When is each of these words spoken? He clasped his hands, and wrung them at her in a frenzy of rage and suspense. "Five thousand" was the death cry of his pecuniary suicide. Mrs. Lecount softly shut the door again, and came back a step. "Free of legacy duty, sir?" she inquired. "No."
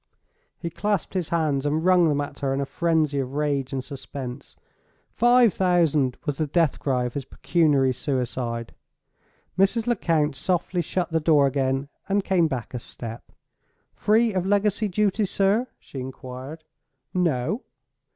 He 0.57 0.71
clasped 0.71 1.13
his 1.13 1.29
hands, 1.29 1.63
and 1.63 1.85
wrung 1.85 2.07
them 2.09 2.21
at 2.21 2.39
her 2.39 2.55
in 2.55 2.59
a 2.59 2.65
frenzy 2.65 3.19
of 3.19 3.35
rage 3.35 3.71
and 3.71 3.83
suspense. 3.83 4.55
"Five 5.11 5.53
thousand" 5.53 6.17
was 6.25 6.39
the 6.39 6.47
death 6.47 6.79
cry 6.79 7.03
of 7.05 7.13
his 7.13 7.23
pecuniary 7.25 7.93
suicide. 7.93 8.73
Mrs. 9.59 9.85
Lecount 9.85 10.35
softly 10.35 10.81
shut 10.81 11.11
the 11.11 11.19
door 11.19 11.45
again, 11.45 11.87
and 12.09 12.23
came 12.25 12.47
back 12.47 12.73
a 12.73 12.79
step. 12.79 13.31
"Free 13.93 14.33
of 14.33 14.43
legacy 14.47 14.87
duty, 14.87 15.25
sir?" 15.25 15.67
she 15.77 15.99
inquired. 15.99 16.63
"No." 17.13 17.61